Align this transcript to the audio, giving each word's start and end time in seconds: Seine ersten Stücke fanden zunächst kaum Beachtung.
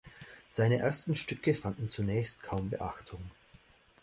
Seine 0.49 0.77
ersten 0.77 1.13
Stücke 1.15 1.53
fanden 1.53 1.91
zunächst 1.91 2.41
kaum 2.41 2.71
Beachtung. 2.71 3.21